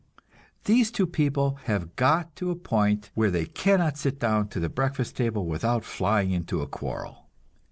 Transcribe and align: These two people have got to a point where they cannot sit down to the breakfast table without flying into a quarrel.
These 0.63 0.89
two 0.89 1.05
people 1.05 1.59
have 1.65 1.95
got 1.95 2.35
to 2.37 2.49
a 2.49 2.55
point 2.55 3.11
where 3.13 3.29
they 3.29 3.45
cannot 3.45 3.99
sit 3.99 4.17
down 4.19 4.47
to 4.47 4.59
the 4.59 4.67
breakfast 4.67 5.15
table 5.15 5.45
without 5.45 5.85
flying 5.85 6.31
into 6.31 6.59
a 6.61 6.65
quarrel. 6.67 7.29